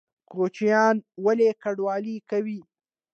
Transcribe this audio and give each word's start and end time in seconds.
کوچیان 0.31 0.95
ولې 1.25 1.49
کډوالي 1.63 2.15
کوي؟ 2.29 2.59